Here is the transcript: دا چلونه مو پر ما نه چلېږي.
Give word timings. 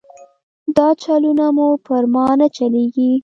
دا 0.77 0.87
چلونه 1.03 1.45
مو 1.55 1.69
پر 1.85 2.03
ما 2.13 2.25
نه 2.39 2.47
چلېږي. 2.57 3.11